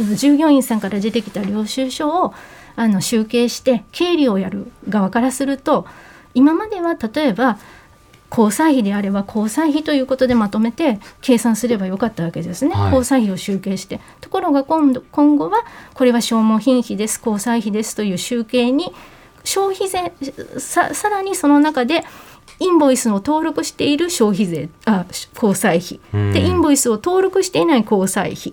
[0.00, 2.34] の従業員さんから出てきた領収書を
[2.76, 5.86] あの集計して経理をやる側からすると
[6.34, 7.58] 今までは例えば
[8.36, 14.00] 交際費であれば交際費ということでまとめて計算すればよかったわけですね、はい、交際費を集計して。
[14.20, 17.18] ところが今度今後はこれは消耗品費です。
[17.24, 18.92] 交際費ですという集計に
[19.42, 20.12] 消費税
[20.58, 22.04] ささらにその中で
[22.58, 26.00] インボイスを登録している消費税あ交際費。
[26.34, 28.52] でインボイスを登録していない交際費。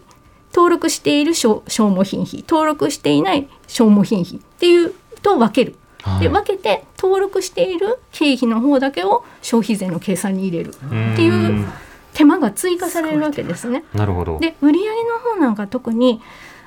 [0.56, 2.46] 登録している消耗品費。
[2.48, 5.76] 登録していない消耗品費っていうと分ける。
[6.20, 11.66] で分けて登録している経費の方だけを消費税の計算に入れるっていう
[12.14, 13.84] 手間が追加されるわけですね。
[13.94, 14.40] なるほど。
[14.40, 16.22] で売上の方なんか特に、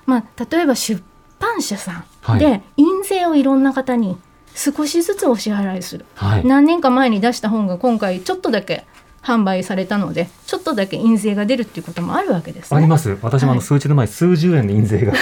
[0.07, 1.03] まあ、例えば出
[1.39, 4.17] 版社さんで印税をいろんな方に
[4.55, 8.87] 少しずつお支払いする、はい、何年か前に出した本が今回ちょっとだけ
[9.23, 13.19] 販売されたのでちょっとだけ印税が出るっていうこともあるわけです、ね、あります。
[13.21, 15.13] 私もあの数値の前、はい、数十円の印税が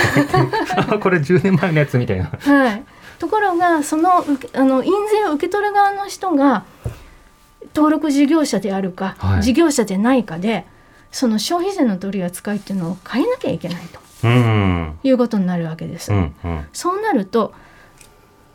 [1.01, 2.31] これ10年前のやつみたいな。
[2.39, 2.85] はい
[3.25, 4.19] ところがその
[4.53, 6.65] あの印税を受け取る側の人が
[7.75, 10.67] 登録事業者であるか、はい、事業者でないかで
[11.11, 16.13] その消費税の取り扱いっていうのを変えなきゃいけないと、うん、いうことになるわけです。
[16.13, 17.55] うんうん、そうなると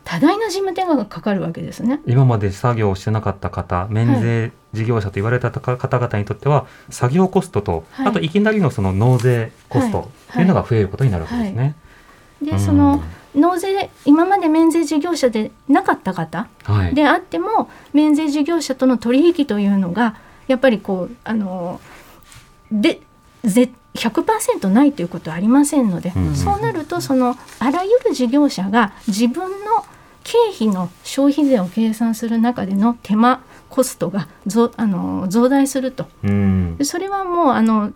[0.04, 2.00] 多大な事務手間がかかるわけですね。
[2.06, 10.44] 今まで作業をしてなかった方免税事業者と言われた方々にとっては、作業コストと、はい、あといきなりのその納税コストとい。
[10.44, 11.56] うのが増えることになるわけですね。
[11.58, 12.48] はい。
[12.50, 13.02] はい、でその
[13.34, 16.48] 納税今まで免税事業者でなかった方
[16.94, 20.16] であっても、免税事業者との取引というのが
[20.48, 21.80] やっぱりこうあの
[22.72, 23.00] で
[23.44, 29.84] ぜ100%ないということはありませんので、うん、そうなるとそのあらゆる事業者が自分の
[30.22, 37.90] 経費の消費税を計算する中での手間コストが増あの増大すると、うん、それはもうあの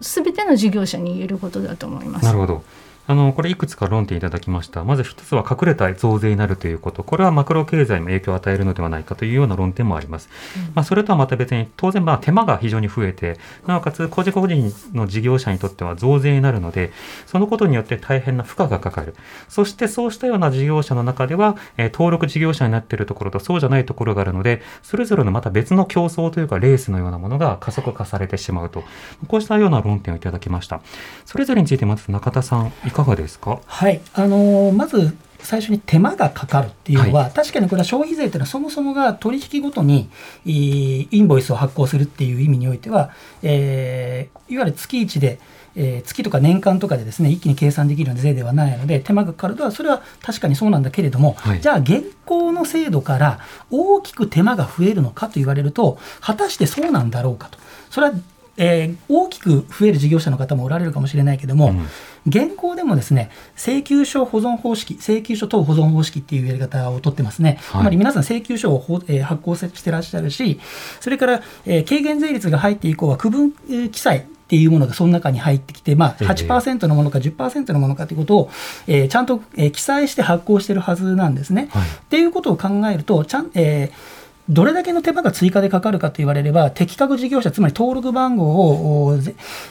[0.00, 2.24] 全ての事業者に言えることだと思います。
[2.24, 2.62] なるほど
[3.10, 4.84] あのこれいくつか論点いただきました。
[4.84, 7.02] まず一つは隠れた増税になるということ。
[7.02, 10.28] これはマクロ経済にも影響を与えるのではないかというような論点もあります。
[10.56, 16.92] うん、まあ、それとはまた別に当然まあ手間が非常に増えて、なおかつ個人個人の事業者にとっては増税になるので、
[17.26, 19.16] そのことによって大変な負荷がかかる。
[19.48, 28.84] そしてそうしたような事業者の中では、えー、登録事業者になっているところとそうじゃないところがあるので、それぞれのまた別の競争というかレースのようなものが加速化されてしまうと。
[29.26, 30.80] こうしたような論点をいただきました。
[31.24, 32.99] それぞれについてまず中田さんいか？
[33.04, 33.60] がですか？
[33.66, 34.00] はい。
[34.14, 40.10] あのー、まず最初に手間がかかるっていうのは、はい、確かにこれは消費税というのはそもそもが取引ごとに
[40.44, 43.10] インボイスを発行するっていう意味においては、
[43.42, 45.40] えー、いわゆる月1で、
[45.76, 57.58] えー、月とか年間とかでですね一気に計算できるような税ではないので手間がかかるとはそれは確かにそうなんだけれども、はい、じゃあ現行の制度から大きく手間が増えるのかと言われると果たしてそうなんだろうかと。
[57.88, 58.14] それは
[58.60, 61.86] えー、大きく増える事業者の方もおられるかもしれないけども、うん、
[62.26, 70.60] 現行でもですね請求書保存方式請求書等保存方式っていうやり方をとってますね、はい、つまり皆さん請求書を、えー、発行してらっしゃるし
[71.00, 78.50] それから、えー、軽減税率が入って以降は区分、えー、記載っていうものがその中に入ってきて、まあ、8%のものか10%のものかということを、
[78.88, 81.68] えー、ちゃんと、えー、記載して発行してるはずなんですね。
[81.70, 84.19] はい、っていうことを考えるとちゃん、えー
[84.50, 89.14] どれだけの手間が追加でかかるかと言われれば、適格事業者、つまり登録番号を、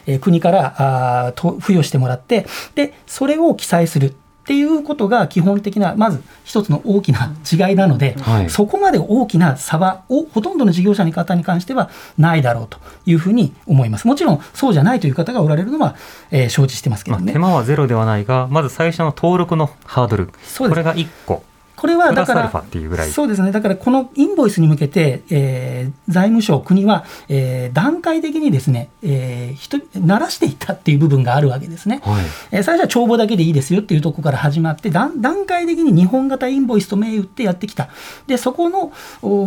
[0.07, 4.15] えー、国からあと付与してもらって、で、それを記載する。
[4.39, 14.07] っていうことが基本的な、まず一つの大きな違いなので、はい、そこまで大きな差はをほとんどの事業者の方に関してはないだろうというふうに思います。
[14.07, 15.95] もちろんそうじゃないという方がおられるのは、
[16.31, 21.43] えー、承知してますけどね、まあ、手間はゼロではないが、まず最初の登録のハードル、これが1個。
[21.79, 22.63] これはだから、
[23.05, 32.01] そうですね、だからこのインボイスに向けて、えー、財務省、国は、えー、段階的にですね、えー、人慣らしていったっていう部分があるわけですね。
[32.03, 37.87] はい、えー、最初は帳簿だけでいいですよっていうところから始まって段、段階的に日本型インボイスと銘打ってやってきた。
[38.27, 38.91] で、そこの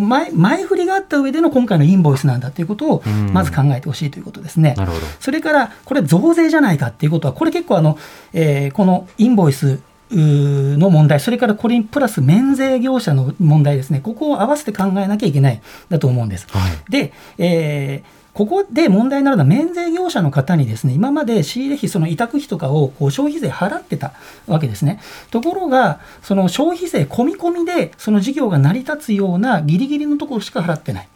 [0.00, 3.02] 前前振りがあった上での今回のインボイスなんだということを、
[3.34, 4.72] まず考えてほしいということですね。
[4.78, 7.98] なるほどそれから、これ増税じゃないかっていうことは、これ結構あの、
[8.32, 9.80] えー、このインボイス、
[10.14, 16.46] の問題、それからこれにプラス免税業者の問題ですね、ここを合わせて考えなきゃいけないだと思うんです。
[16.50, 24.14] はい、で、えーここで問題になるのは免税業者の方にですね、今まで仕入れ費、その委託費とかをこう消費税払ってた
[24.46, 25.00] わけですね。
[25.30, 31.08] ところが、その消費税込み込みでその事業が成り立つようなギリギリのところしか払ってない。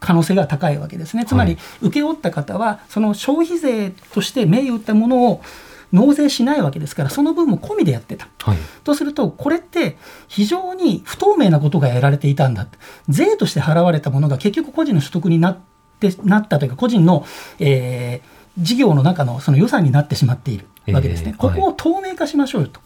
[0.00, 1.24] 可能性が高いわけですね。
[1.24, 5.42] つまり、請け負った方は、その消費税として銘打ったものを
[5.92, 8.28] 納税しないわけですから、その分も込みでやってた。
[8.38, 9.96] はい、とすると、これって
[10.28, 12.66] 非常に不透明なことがやられていたんだ。
[13.08, 15.58] 税として払われたものが結局個人の所得になっ
[15.98, 17.24] てなったというか、個人の、
[17.58, 21.32] えー、事業の中のその予算になってしまっているわけですね。
[21.34, 22.80] えー、ここを透明化しましょうよと。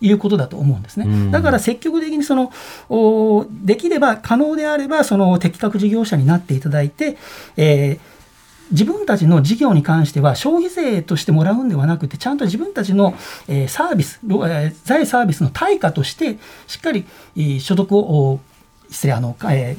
[0.00, 1.30] いうことだと思うんですね。
[1.30, 2.52] だから積極的にその
[2.90, 7.16] おできれば可能であればその適格事業者になっていただいて、
[7.56, 8.13] えー
[8.70, 13.14] 自分たちの事業に関しては消費税としてもらうんではなくてちゃんと自分たちの、
[13.48, 17.04] えー、サービス、えー、財サービスの対価としてしっかり、
[17.36, 18.40] えー、所得を
[18.90, 19.76] 失礼あの、え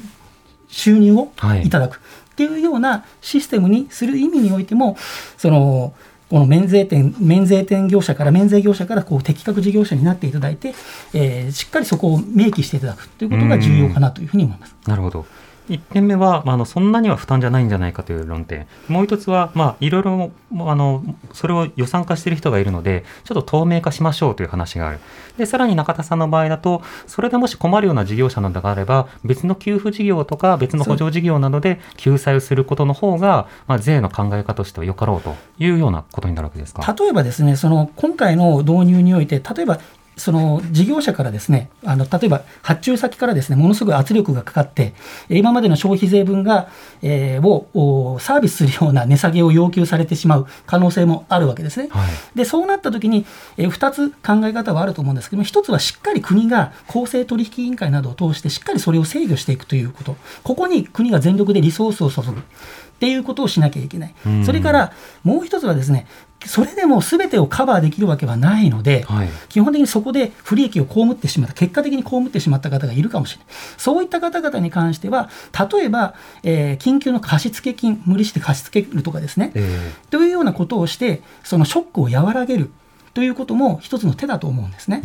[0.68, 1.32] 収入を
[1.64, 4.96] いただくっていうようなシステムにする意味においても
[5.36, 5.94] その
[6.28, 10.74] この免税店、免税店業者から、免税業者からこう適格事業者になっていただいて、
[11.14, 14.74] えー、しっかりそこを明記していただくということが重要かなというふうに思います。
[14.86, 15.24] なるほど。
[15.68, 21.02] 1点目は、まあ、のそんなには負担じゃないんじゃないかという論点、もう一つは、まあ、いろいろあの
[21.32, 25.00] それを予算化している人がいるので、ちょっと透明化しましょうという話がある、
[25.36, 36.94] でさらに中田さんの場合だと、それでもし困るような事業者などがあれば、別の給付事業とか、別の補助事業などで救済をすることの方が、まあ、税の考え方としてはよかろうというようなことになるわけですか？
[36.98, 39.80] 例えばですね、その今回の導入において、例えば
[40.16, 44.94] その事業者からですね、あの例えば発注先からですね、ものすごい圧力がかかって、
[45.28, 46.68] 今までの消費税分が、
[47.02, 51.88] えー、をサービスするような値下げを要求されてしまう可能性もあるわけですね。
[51.90, 53.26] はい、で、そうなったときに、
[53.58, 62.42] えー、2つ考え方はあると思うんですけども、1つはしっかり国が公正取引委員会などを通して、しっかりそれを制御していくということ、ここに国が全力でリソースを注ぐ。
[62.96, 64.14] っていうことをしなきゃいけない。
[64.44, 64.92] それから
[65.22, 66.06] もう一つはですね、
[66.46, 73.46] それでも全てをカバーできるわけはないので、はい、基本的にそこで不利益を被ってしまった、結果的に被ってしまった方がいるかもしれない。
[73.76, 75.30] そういった方々に関しては、
[75.72, 82.70] 例えば、えー、緊急の貸付金、無理して貸し付けるとかですね、えー、というようなことをして、そのショックを和らげる。
[83.16, 85.00] ということも一つの手だと思うんですね。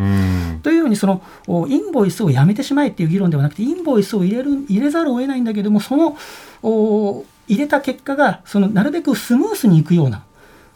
[0.64, 1.22] というようにその
[1.70, 6.18] インボイスをやめてしまえっていう議論ではなくてインボイスを入れる入れざるを得ないんだけどもその
[7.48, 10.26] 入れた結果がそのなるべくスムースにいくような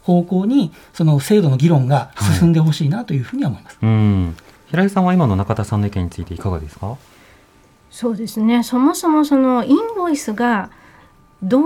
[0.06, 4.36] 方向にその制度の議論が進んでほしいなというふうには思います、はい、うん。
[4.68, 6.96] 平井さんは今の中田さんの意見についていかがですか？
[7.90, 8.62] そうですね。
[8.62, 10.70] そもそもそのインボイスが
[11.42, 11.56] 導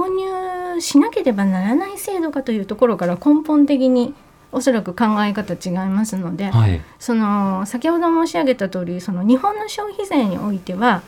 [0.74, 4.14] 入しなければならない制度かというところから根本的に
[4.52, 11.02] おそらく考え方違いますので、はい、その先ほど申し上げた通りその日本の消費税においては、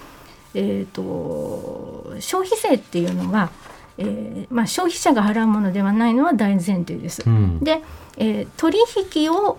[0.55, 3.51] えーと消費税っていうのは
[3.99, 7.22] えーまあ、消費者が払うものではないのは大前提です。
[7.26, 7.82] うん、で、
[8.16, 8.78] えー、取
[9.14, 9.59] 引を、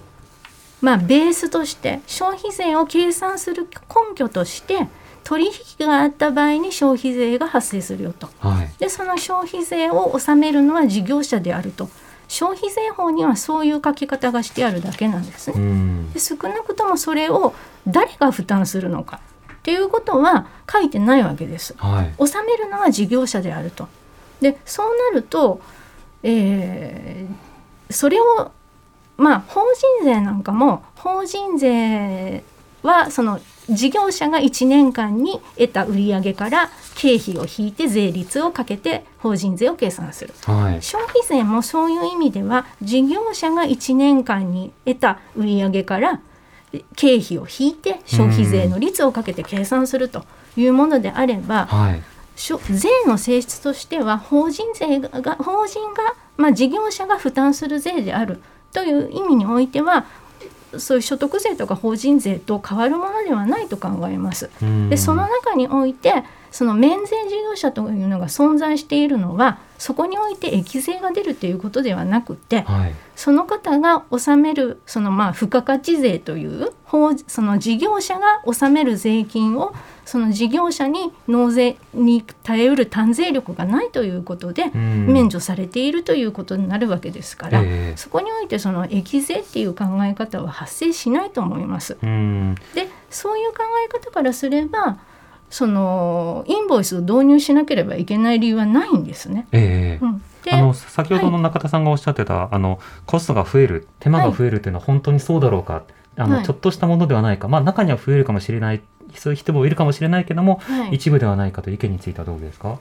[0.81, 4.87] まあ、ベースとして消費税を計算する根拠として
[5.23, 5.45] 取
[5.79, 11.89] 引があった場合に消費税が発生するよと、はい、でその消費税を納めるのは事業者であると
[12.27, 15.55] 消費税法にはそういう書き方がしてあるだけなんですね。
[15.57, 17.53] うん、で少なくともそれを
[17.87, 19.19] 誰が負担するのか
[19.53, 21.75] っていうことは書いてないわけです。
[21.77, 23.87] はい、納めるのは事業者であると。
[24.43, 25.61] でそうなると、
[26.21, 28.51] えー、それを
[29.17, 32.43] まあ法人税なんかも法人税
[32.83, 33.39] はその
[33.69, 46.19] 事業者が1年間に得た売上から経費を引いて税率をかけて法人税を計算する、はい、消費税もそういう意味では事業者が1年間に得た売上から
[46.95, 50.25] 経費を引いて消費税の率をかけて計算すると
[50.57, 52.03] いうものであれば、はい
[52.69, 58.41] 税の性質としては法人税が法人が、まあ、事業者が負担する税である。
[58.73, 60.05] という意味においては
[60.79, 64.49] そういう所得税とか法人税と変わるものではないと考えます。
[64.89, 76.71] でその中においてその免税事業者というのが存在しているのはそこにおいて益税が出るということではなくて、はい、その方が納めるそのまあ付加価値税という
[77.27, 79.73] その事業者が納める税金を
[80.05, 91.97] その事業者に納税に耐えうる単税力がないということで免除されているということになるわけですから、えー、そこにおいてその益税っていう考え方は発生しないと思います。
[92.01, 94.97] でそういう考え方からすれば
[95.49, 99.47] そのインボイスを導入しなければいけない理由はないんですね。
[99.51, 100.21] えー、うん。
[100.51, 105.83] あの先ほどの中田さんがおっしゃってた、はい、あのコストが増える手間が増えるというのは本当にそうだろうか、はい、
[106.15, 108.81] あの、はい、ちょっとしたものではないか、まあ、中には増えるかもしれない。
[109.15, 112.79] そういう人もいるかもしれないけども、はい、一部ではないかという意見についてはどうですか？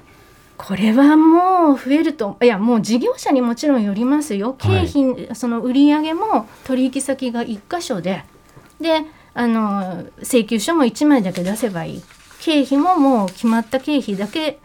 [0.57, 4.55] これはもう増えるといやもう事業者にもちろんよりますよ。
[4.55, 8.25] 経費、はい、その売上も取引先が1箇所で。
[8.81, 9.03] で
[9.35, 12.03] あの請求書も1枚だけ出せばいい。
[12.41, 14.59] 経費ももう決まった経費だけ、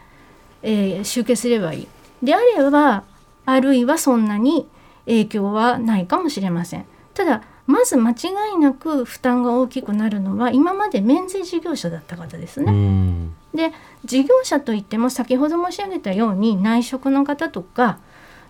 [0.62, 1.88] えー、集計すればいい。
[2.22, 3.04] であれば
[3.46, 4.68] あるいはそんなに
[5.06, 6.84] 影響はないかもしれません。
[7.14, 8.14] ただまず間違
[8.54, 12.72] いなく負担が大きくなるのは今まで免税事業者だった方ですね。
[13.54, 13.72] で
[14.06, 17.98] 事業者といっても先ほど申し上げたように内職の方とか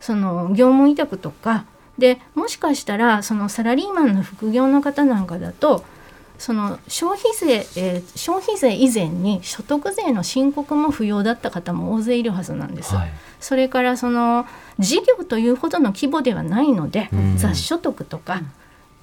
[0.00, 1.64] その業務委託とか
[1.98, 5.84] でもしかしたらそのサラリーマンの副業の方なんかだと
[6.38, 12.94] その消費税、えー、消費税以前に所得税の申告も不要だった方も大勢いるはずなんです。
[12.94, 13.10] はい、
[13.40, 14.46] それからその
[14.78, 18.42] 事業というほどの規模ではないので、雑所得とか、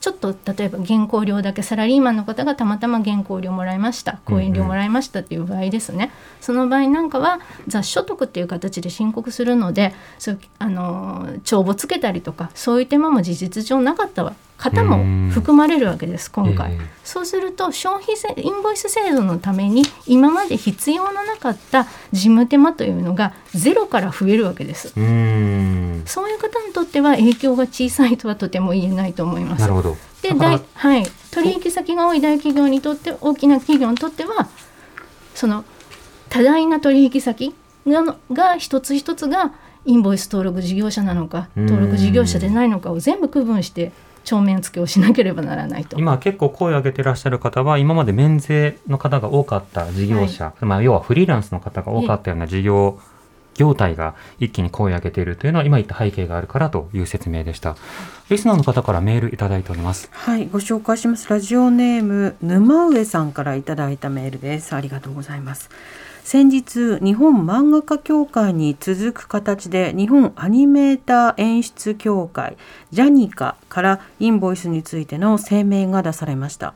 [0.05, 4.19] ちょっと例えば原稿料だけサラリーマンの方がたまたま原稿料もらいました。
[4.25, 6.09] 講演料もらいましたっていう場合ですね、うんうん、
[6.41, 24.89] その場合なんかは雑所得っていう形で申告するのでそうあの帳簿つけたりとかそういう手間も事実上なかった方も含まれるわけです今回、えー、そうすると消費税インボイス制度のために今まで必要のなかった事務手間というのがゼロから増えるわけです。
[24.89, 29.61] そういう方にとっては影響が小さいとはとても言えないと思います。
[29.61, 29.97] なるほど。
[30.21, 34.47] で大、はい、取引先が多い大企業にとって大きな企業にとっては
[35.33, 35.65] その
[36.29, 37.53] 多大な取引先
[37.85, 39.53] がが一つ一つが
[39.85, 43.91] インボイス登録事業者なのか登録事業者でないのかを全部区分して
[44.26, 45.97] 帳面付けをしなければならないと。
[45.97, 52.99] 今結構声を上げてらっしゃる方は今まで免税の方が多かった事業者、はい、まあ、要はフリーランスの方が多かったような事業
[53.55, 57.78] 業態が一気に声を上げているというのは今言った背景があるからという説明でした。
[58.30, 60.09] リスナーの方からメールいただいております。
[60.11, 61.30] はいご紹介します。
[61.30, 64.76] ラジオネーム沼上さんからいただいたメールです。
[64.76, 65.69] ありがとうございます
[66.26, 72.57] 先日日本漫画家協会に続く形で日本アニメーター演出協会
[72.89, 76.73] ジャニカからインボイスについての声明が出されました。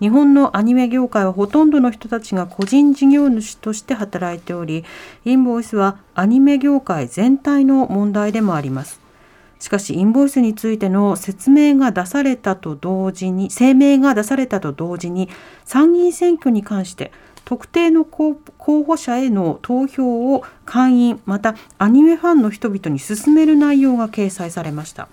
[0.00, 4.84] 日本のアニメ業界はほとんどの人たちが個人事業主として働いており
[5.24, 9.00] インボイスはアニメ業界全体の問題でもあります。
[9.60, 15.28] しかしインボイスについての説明が出されたと同時に声明が出されたと同時に
[15.64, 17.12] 参議院選挙に関して
[17.48, 25.08] 特定の候補者への投票を会員またアニメファンの人々に勧める内容が掲載されました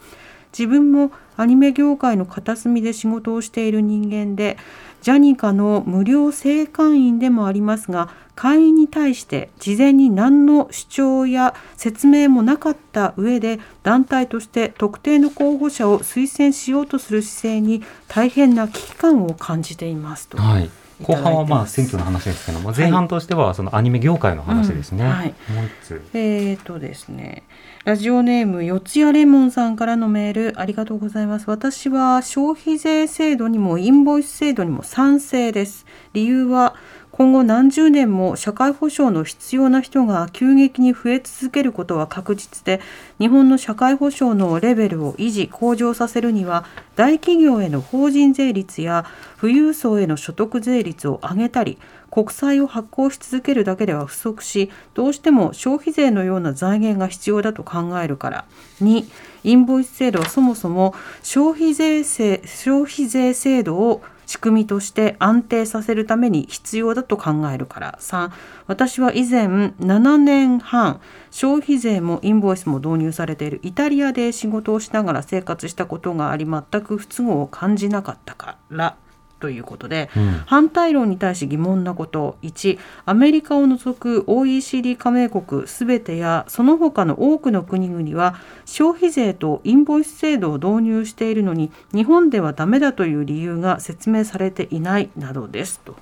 [0.51, 4.57] 自分もアニメ業界の片隅で仕事をしている人間で
[5.01, 20.37] ジャニカの無料正会員でもありますが会員に対して事前に何の主張や説明もなかった上で団体として特定の候補者を推薦しようとする姿勢に大変な危機感を感じていますと。
[20.37, 20.69] はい
[21.03, 25.03] 後半はまあ選挙の話ですけども、前半としてはそのアニメ業界の話ですね。
[25.03, 26.01] うんはい、もう一つ。
[26.13, 27.43] えっ、ー、とですね。
[27.83, 31.49] ラジオネーム四谷レモンさんからのメールありがとうございます。
[31.49, 35.85] 私は消費税制度にもインボイス制度にも賛成です。
[36.13, 36.75] 理由は
[37.17, 42.81] 今後何十年も社会保障の必要な人が急激に増え続けることは確実で
[43.19, 46.65] 日本の社会保障のレベルを維持向上させるには
[46.97, 49.05] 大企業への法人税率や
[49.39, 51.77] 富裕層への所得税率を上げたり
[52.11, 58.45] 国債を発行し続けるだけでは不足しどうしても消費税のような財源が必要だと考えるから。
[58.81, 59.05] 2
[59.45, 67.97] インボイス制度はそもそも消費税制消費税制度を仕組みとして安定させるために必要だと考えるから。
[68.01, 68.31] 3
[68.67, 70.99] 私は以前7年半
[71.31, 78.97] 消費税もインボイスも導入されているイタリアで仕事をしながら生活したことがあり全く不都合を感じなかったから。
[79.39, 82.37] ということで、うん、反対論に対し疑問なこと。
[82.41, 95.79] 1アメリカを除く OECD 加盟国すべてやその他の多くの国々は消費税とインボイス制度を導入しているのに日本ではダメだという理由が説明されていないなどです。
[95.79, 95.95] と。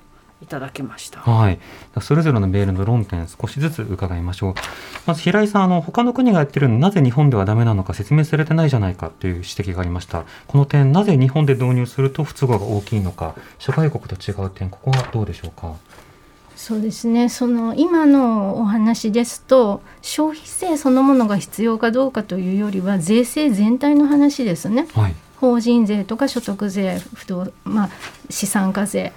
[0.44, 1.20] いただきました。
[1.20, 1.58] はい。
[2.00, 4.54] それぞれのメールの論点少しずつ伺いましょう。
[5.06, 10.24] まず平井さん、あの他の国がやってるのなぜ日本ではダメなのか説明されてないじゃないかという指摘がありました。
[10.46, 15.74] この点なぜ日本で導入すると不都合が大きいのか、諸外国と違う点ここはどうでしょうか？
[16.56, 24.86] そうですねその今のお話ですと消費税そのものが必要かどうかというよりは税制全体の話ですね。
[24.94, 27.90] はい、法人税とか所得税不動、まあ、
[28.30, 29.12] 資産課税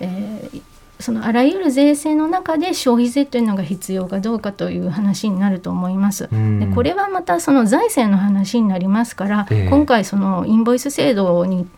[0.00, 0.62] えー、
[1.00, 6.28] そのあらゆる税制の中で消費税というのが必要かどうかという話になると思います。
[6.30, 11.68] でこれはまたその財政の話になりますから、えー、今回そのインボイス制度に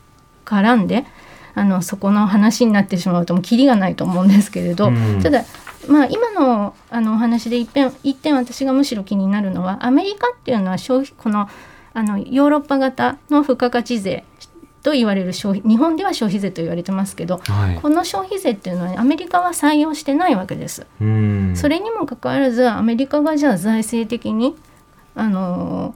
[0.45, 1.05] 絡んで
[1.55, 4.91] あのそこの話になってしまうともうキリがないと思うんですけれど、
[5.23, 5.45] ただ
[5.89, 11.49] まあ、今のあのお話で一点一点私がむしろ気になるのはアメリカっていうのは消費この
[11.93, 14.25] あのヨーロッパ型の付加価値税
[14.83, 20.87] と言われる消費日本では消費税と言われてますけど、はい、この消費税っていうのはアメリカは採用してないわけです。
[21.55, 24.57] それにもかかわらずアメリカがじゃあ財政的に
[25.15, 25.95] あの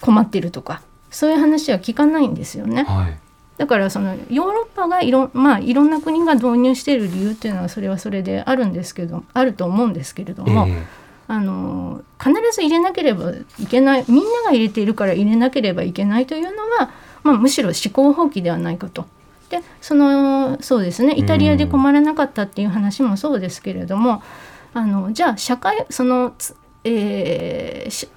[0.00, 2.84] 困っているとかそういう話は聞かないんですよね。
[2.84, 3.18] はい、
[3.58, 10.66] だからそのヨーロッパがいろ,、まあ、いろんな国が導入している理由っていうのはそれはそれであるんですけどあると思うんですけれども。
[10.66, 16.90] えーあの必ず入れなければいけないみんなが入れているから入れなければいけないというのは
[17.24, 19.06] まあ、むしろ思考放棄ではないかと。
[19.50, 24.22] でそのそうですねイタリアで困らなかったっていう話もそうですけれども、
[24.72, 26.34] あのじゃあ社会その、
[26.84, 28.08] えー、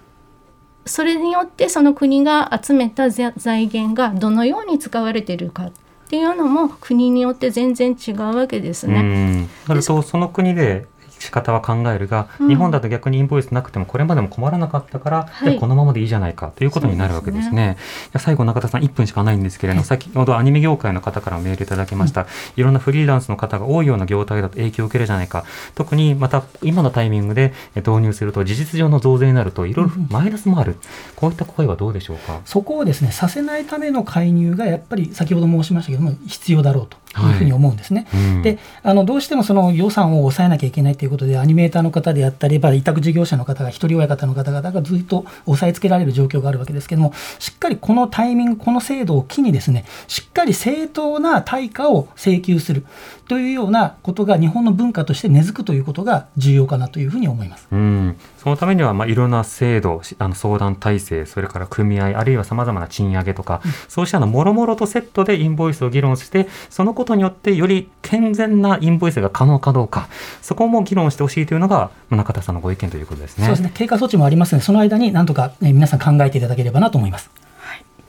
[0.86, 5.72] それによってその国が集めた財源がどのように使われているかっ
[6.10, 9.48] ていうのも国によって全然違うわけですね。
[9.68, 10.88] なるとその国で
[11.20, 17.48] 仕方は考えるが、うん、日本だと逆にインボイスなくてもこれまでも困らなかったから、はい、このままでいいじゃないかということになるわけですね。
[17.48, 17.78] すね。
[18.20, 25.44] 最後中田さん1分しかないんですけれども、先ほどアニメ業界の方からメールいただきました、うん、いろんなフリーランスの方が多いような業態だと影響を受けるじゃないか。
[25.76, 30.80] 特にまた今のタイミングで導入すると事実上の増税になるといろいろマイナスもある、うん、
[31.16, 32.42] こういった声はどうでしょうか？
[32.46, 38.08] そこをですねさせないための介入がやっぱり先ほど申しましたけども必要だろうというふうに思うんですね。
[38.12, 38.22] はい。
[38.22, 52.86] うん、であのどうしてもその予算を抑えなきゃいけないということでアニメーターの方であったり委託事業者の方が一人親方の方々がずっと押さえつけられる状況があるわけですけどもしっかりこのタイミングこの制度を機にですねしっかり正当な対価を請求する
[53.28, 57.68] というようなことが日本の文化として根付くということが重要かなというふうに思います。
[57.72, 70.08] うんそのためにはまあいろんな制度あの相談体制それから組合あるいはさまざまな賃上げとか、うん、そうしたのもろもろとセットでインボイスを議論してそのことによってより健全なインボイスが可能かどうか
[70.42, 73.46] そこも議論してほしいというのが中田さんのご意見ということですね。
[73.46, 77.30] そうですね経過措置もありますのでその間になんとか、ね、皆さん考えていただければなと思います。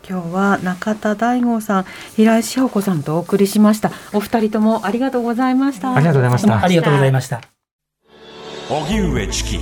[0.08, 1.84] 今日は中田大吾さん、
[2.16, 3.92] 平井志保子さんとお送りしました。
[4.14, 5.94] お二人ともありがとうございました。
[5.94, 6.64] ありがとうございました。
[6.64, 7.42] ありがとうございました。
[8.70, 9.58] 荻上チキ